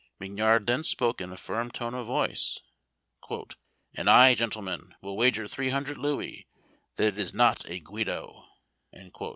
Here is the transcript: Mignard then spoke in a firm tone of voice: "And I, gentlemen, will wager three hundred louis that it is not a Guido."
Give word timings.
Mignard 0.19 0.65
then 0.65 0.83
spoke 0.83 1.21
in 1.21 1.31
a 1.31 1.37
firm 1.37 1.69
tone 1.69 1.93
of 1.93 2.07
voice: 2.07 2.59
"And 3.95 4.09
I, 4.09 4.33
gentlemen, 4.33 4.95
will 4.99 5.15
wager 5.15 5.47
three 5.47 5.69
hundred 5.69 5.99
louis 5.99 6.47
that 6.95 7.09
it 7.09 7.17
is 7.19 7.35
not 7.35 7.69
a 7.69 7.79
Guido." 7.79 8.45